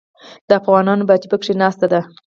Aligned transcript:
د 0.47 0.49
افغانانو 0.59 1.07
پاچا 1.09 1.27
پکښې 1.31 1.53
ناست 1.61 1.81
دی. 1.91 2.01